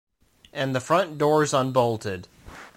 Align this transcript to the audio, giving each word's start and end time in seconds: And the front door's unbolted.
And 0.51 0.73
the 0.75 0.79
front 0.79 1.19
door's 1.19 1.53
unbolted. 1.53 2.27